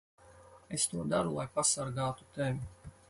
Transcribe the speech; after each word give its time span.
Es 0.77 0.85
to 0.93 1.03
daru, 1.11 1.35
lai 1.35 1.45
pasargātu 1.59 2.29
tevi. 2.39 2.91